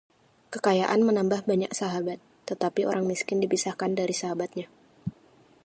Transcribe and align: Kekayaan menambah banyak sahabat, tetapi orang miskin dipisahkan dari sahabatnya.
Kekayaan 0.53 1.01
menambah 1.07 1.41
banyak 1.49 1.69
sahabat, 1.79 2.17
tetapi 2.49 2.81
orang 2.89 3.05
miskin 3.11 3.37
dipisahkan 3.43 3.91
dari 3.99 4.15
sahabatnya. 4.21 4.65